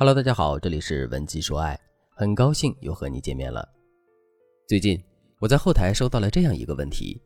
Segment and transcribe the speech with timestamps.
[0.00, 1.76] Hello，大家好，这里是文姬说爱，
[2.14, 3.68] 很高兴又和你见面了。
[4.68, 4.96] 最近
[5.40, 7.20] 我在后台收到了这样一个问题，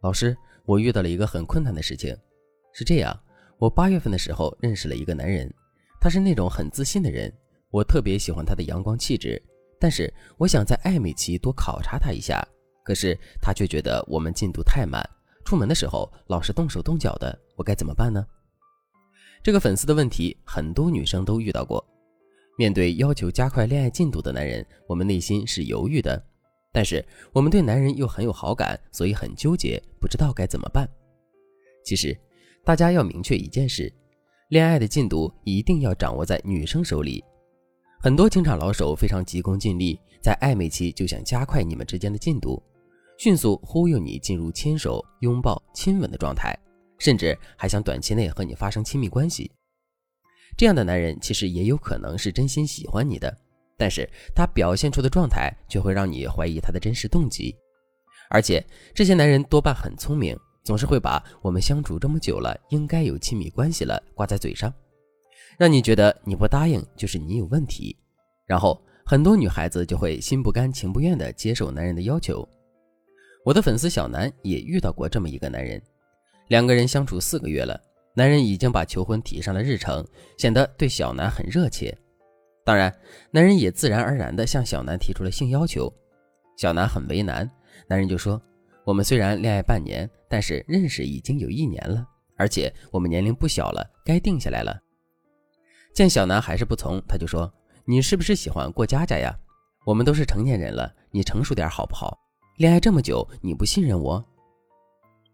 [0.00, 2.12] 老师，我遇到了一个很困难的事情，
[2.74, 3.16] 是这样，
[3.56, 5.48] 我八月份的时候认识了一个男人，
[6.00, 7.32] 他是那种很自信的人，
[7.70, 9.40] 我特别喜欢他的阳光气质，
[9.78, 12.44] 但是我想在暧昧期多考察他一下，
[12.82, 15.08] 可是他却觉得我们进度太慢，
[15.44, 18.26] 出门的时候老是动手动脚的，我该怎么办呢？
[19.40, 21.80] 这个粉丝的问题，很多女生都遇到过。
[22.58, 26.22] 面对要求加快恋爱进度的男人，我们内心是犹豫的，
[26.72, 30.88] 但是我们对男人又很有好感，所以很纠结，不知道该怎么办。
[31.84, 32.16] 其实，
[32.64, 33.92] 大家要明确一件事：
[34.48, 37.24] 恋爱的进度一定要掌握在女生手里。
[38.00, 42.62] 很多情场老手非常急功近利，在暧昧期就想加快你们之间的进度，
[43.18, 46.56] 迅速忽悠你进入牵手、拥抱、亲吻的状态。
[46.98, 49.50] 甚至还想短期内和你发生亲密关系，
[50.56, 53.36] 这样的男人其实也有可能是真心喜欢你的，
[53.76, 57.54] 但是他表现出的状态却会让你怀疑他的真实动机。
[58.30, 64.72] 而且这些男人多半很聪明，总是会把我们相处这么久了，应该有亲密关系了挂在嘴上，
[65.58, 67.96] 让你觉得你不答应就是你有问题，
[68.46, 72.48] 然后很多女孩子就会心不甘情不愿地接受男人的要求。
[73.44, 75.82] 我的粉丝小南也遇到过这么一个男人。
[76.48, 77.78] 两个人相处四个月了，
[78.14, 81.96] 男人已经把求婚提上了日程，显得对小南很热切。
[82.64, 82.94] 当然，
[83.30, 85.92] 男人也自然而然地向小南提出了性要求。
[86.56, 87.50] 小南很为难，
[87.88, 88.40] 男人就说
[88.84, 94.78] ：“我们虽然恋爱半年，但是认识已经有一年了，而且我们年龄不小了，该定下来了。”
[95.94, 97.52] 见小南还是不从，他就说
[97.84, 99.34] ：“你是不是喜欢过家家呀？
[99.84, 102.16] 我们都是成年人了，你成熟点好不好？
[102.58, 104.24] 恋爱这么久，你不信任我？”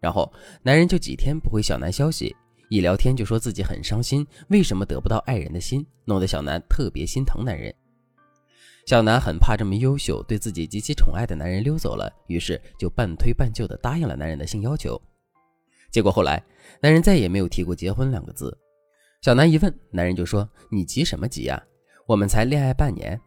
[0.01, 0.31] 然后
[0.63, 2.35] 男人就几天不回小南消息，
[2.69, 7.73] 一聊天就说自己很伤心，为什么得不到爱人的心，弄得小南特别心疼男人。
[8.85, 14.99] 小南很怕这么优秀、对自己极其宠爱的男人溜走了，于是就半推半就的答应了男人的性要求。
[15.91, 16.43] 结果后来
[16.79, 18.55] 男人再也没有提过结婚两个字。
[19.21, 21.61] 小南一问，男人就说：“你急什么急呀？
[22.07, 23.19] 我们才恋爱半年。”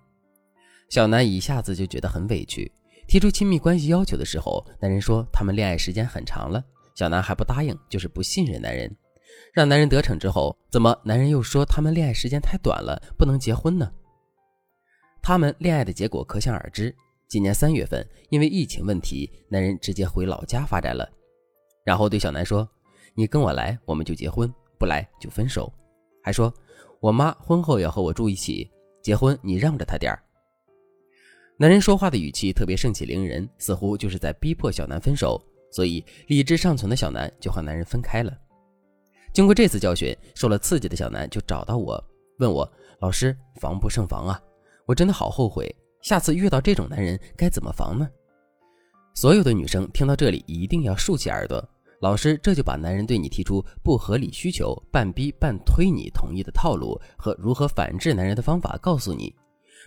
[0.88, 2.70] 小南一下子就觉得很委屈。
[3.08, 6.64] 提出亲密关系要求的时候，男人说他们恋爱时间很长了，
[6.94, 8.96] 小南还不答应，就是不信任男人。
[9.52, 13.92] 让男人得逞之后，怎么男人又说他们恋爱时间太短了，不能结婚呢？
[15.22, 16.94] 他们恋爱的结果可想而知。
[17.28, 21.08] 今年三月份，因为疫情问题，男人直接回老家发展了，
[21.84, 22.68] 然后对小南说
[23.16, 24.46] ：“你跟我来，我们就结婚；
[24.78, 25.72] 不来就分手。”
[26.22, 26.52] 还说
[27.00, 28.70] ：“我妈婚后要和我住一起，
[29.02, 30.22] 结婚你让着她点儿。”
[31.58, 38.36] 男人说话的语气特别盛气凌人，似乎就是在逼迫小南分手，所以理智尚存的小南就和男人分开了。
[39.32, 42.02] 经过这次教训，受了刺激的小南就找到我，
[42.38, 42.70] 问我
[43.00, 44.40] ：“老师，防不胜防啊！
[44.86, 48.08] 我真的好后悔，下次遇到这种男人该怎么防呢？”
[49.14, 51.66] 所有的女生听到这里一定要竖起耳朵，
[52.00, 59.34] 老师这就把男人对你提出不合理需求、半逼半推你同意的套路和如何反制男人的方法告诉你。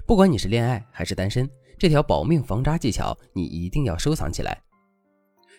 [0.08, 1.50] 不管你是恋爱还是单身。
[1.78, 4.62] 这条保命防渣技巧，你一定要收藏起来。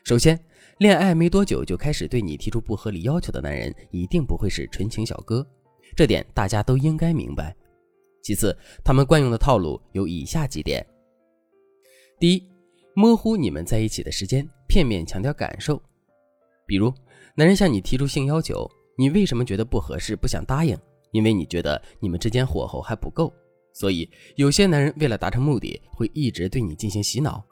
[0.07, 0.39] 首先，
[0.79, 5.45] 恋爱没多久就开始对你提出不合理要求的男人，一定不会是纯情小哥，
[5.97, 7.53] 这点大家都应该明白。
[8.23, 10.87] 其次，他们惯用的套路有以下几点：
[12.21, 12.49] 第一，
[12.95, 15.83] 模糊你们在一起的时间，片面强调感受。
[16.69, 16.95] 比如，
[17.35, 18.65] 男人向你提出性要求，
[18.97, 20.79] 你为什么觉得不合适，不想答应？
[21.11, 23.35] 因为你觉得你们之间火候还不够。
[23.75, 27.45] 所以，有些男人为了达成目的，会一直对你进行洗脑。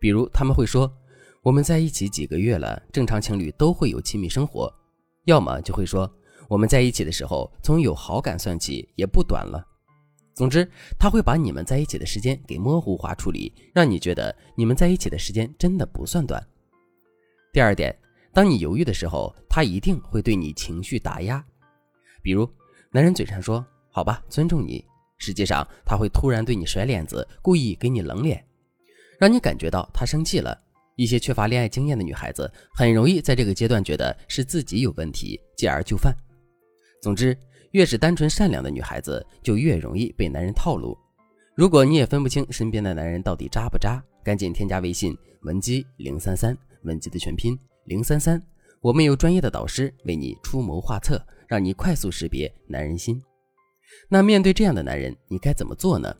[0.00, 0.90] 比如，他们会说
[1.48, 4.70] ：“我们在一起几个月了，正常情侣都会有亲密生活。”
[5.24, 6.06] 要么就会说
[6.46, 9.66] ：“我们在一起的时候，从有好感算起，也不短了。”
[10.36, 16.46] 总之，他会把你们在一起的时间给模糊化处理，让你觉得你们在一起的时间真的不算短。
[17.50, 17.98] 第二点，
[18.30, 21.42] 当你犹豫的时候，他一定会对你情绪打压。
[22.20, 22.46] 比如，
[22.90, 24.84] 男人嘴上说：“好吧，尊重你。”
[25.16, 28.44] 实际上，他会突然对你甩脸子，故意给你冷脸，
[29.18, 30.67] 让你感觉到他生气了。
[30.98, 36.12] 一些缺乏恋爱经验的女孩子，很容易在这个阶段觉得是自己有问题，继而就范。
[37.00, 37.38] 总之，
[37.70, 40.98] 越是单纯善良的女孩子，就越容易被男人套路。
[41.54, 48.42] 如果你也分不清身边的男人到底渣不渣，赶紧添加微信文姬零三三，文姬的全拼零三三，
[48.80, 53.22] 我们有专业的导师为你出谋划策，让你快速识别男人心。
[54.08, 56.12] 那面对这样的男人，你该怎么做呢？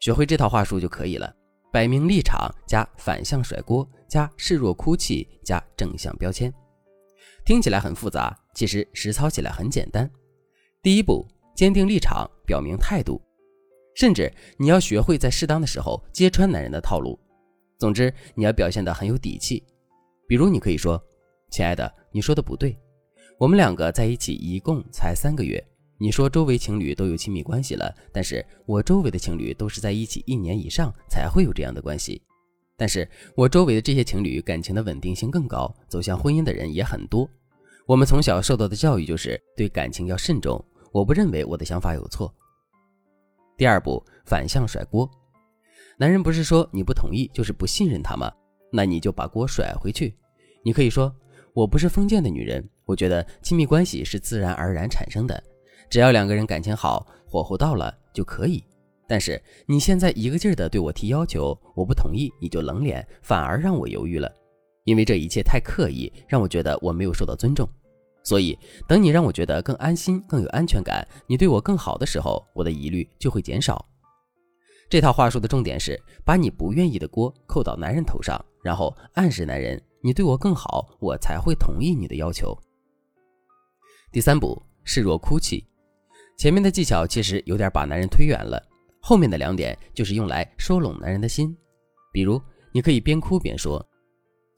[0.00, 1.34] 学会这套话术就可以了：
[1.74, 6.54] 摆明立场加反向甩锅加示弱哭泣加正向标签。
[7.44, 10.08] 听起来很复杂，其实实操起来很简单。
[10.84, 11.26] 第一步，
[11.56, 13.20] 坚定立场，表明态度，
[13.96, 17.18] 甚至你要学会在适当的时候揭穿男人的套路。
[17.76, 19.60] 总之，你要表现得很有底气。
[20.28, 21.02] 比如，你可以说
[21.50, 22.78] ：“亲爱的，你说的不对。
[23.36, 25.60] 我们两个在一起一共才三个月。
[26.04, 32.20] 你说周围情侣都有亲密关系了，但是我周围的情侣都是在一起一年以上才会有这样的关系。
[32.76, 37.26] 但是我周围的这些情侣感情的稳定性更高，走向婚姻的人也很多。
[37.86, 40.62] 我们从小受到的教育就是对感情要慎重。
[40.92, 42.30] 我不认为我的想法有错。”
[43.56, 45.10] 第二步，反向甩锅。
[45.96, 48.30] 男人不是说你不同意就是不信任他吗？
[48.70, 50.14] 那你就把锅甩回去。
[50.62, 51.10] 你可以说
[51.56, 55.42] ：“我不是封建的女人，我觉得亲密关系是自然而然产生的，
[55.88, 58.62] 只要两个人感情好，火候到了就可以。
[59.06, 64.32] 但是你现在一个劲儿的对我提要求，我不同意你就冷脸，反而让我犹豫了，
[64.84, 67.68] 因为这一切太刻意，让我觉得我没有受到尊重。
[68.22, 68.58] 所以
[68.88, 73.84] 等你让我觉得更安心、更有安全感，你对我更好的时候，我的疑虑就会减少。”
[74.88, 82.56] 这套话术的重点是把你不愿意的锅扣到男人头上，然后暗示男人你对我更好，我才会同意你的要求。
[84.10, 85.66] 第三步，示弱哭泣。
[86.36, 88.62] 前面的技巧其实有点把男人推远了，
[89.00, 91.56] 后面的两点就是用来收拢男人的心。
[92.12, 92.40] 比如，
[92.72, 93.84] 你可以边哭边说：“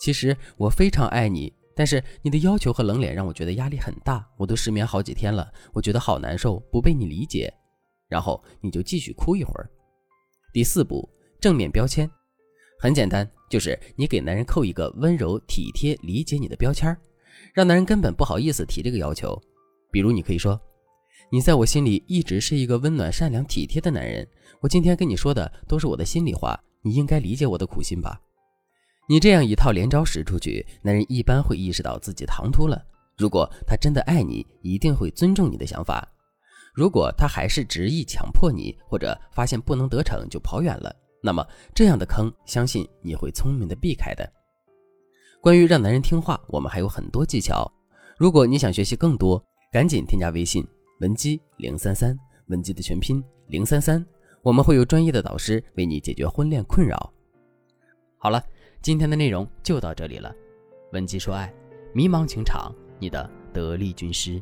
[0.00, 7.52] 其实我非常爱你，但是你的要求和冷脸让我觉得压力很大，我都失眠好几天了，我觉得好难受，不被你理解。”
[8.08, 9.68] 然后你就继续哭一会儿。
[10.52, 11.08] 第四步，
[11.40, 12.08] 正面标签，
[12.80, 16.96] 很简单，就是你给男人扣一个温柔、体贴、理解你的标签
[17.52, 19.36] 让男人根本不好意思提这个要求。
[19.90, 20.60] 比如，你可以说
[21.30, 24.26] ：“你在我心里一直是一个温暖、善良、体贴的男人，
[24.60, 28.20] 我今天跟你说的都是我的心里话，你应该理解我的苦心吧？”
[29.08, 32.80] 你这样一套连招使出去，男人一般会意识到自己唐突了。
[33.16, 36.06] 如果他真的爱你，一定会尊重你的想法。
[36.74, 44.28] 如果他还是执意强迫你，或者发现不能得逞就跑远了，那么这样的坑，相信你会聪明的避开的。
[45.40, 47.70] 关于让男人听话，我们还有很多技巧。
[48.18, 49.42] 如果你想学习更多，
[49.72, 50.66] 赶紧添加微信
[51.00, 54.04] 文姬零三三，文姬的全拼零三三，
[54.42, 57.12] 我们会有专业的导师为你解决婚恋困扰。
[58.16, 58.42] 好了，
[58.80, 60.34] 今天的内容就到这里了。
[60.92, 61.52] 文姬说爱，
[61.92, 64.40] 迷茫情场，你的得力军师。